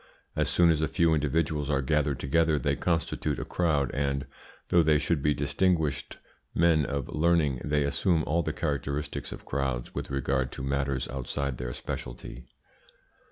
[0.35, 4.25] As soon as a few individuals are gathered together they constitute a crowd, and,
[4.69, 6.17] though they should be distinguished
[6.55, 11.59] men of learning, they assume all the characteristics of crowds with regard to matters outside
[11.59, 12.47] their speciality.